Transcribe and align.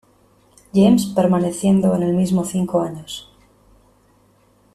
James, 0.73 1.05
permaneciendo 1.05 1.95
en 1.95 2.01
el 2.01 2.15
mismo 2.15 2.43
cinco 2.43 2.81
años. 2.81 3.29